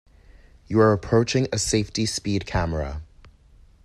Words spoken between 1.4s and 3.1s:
a safety speed camera.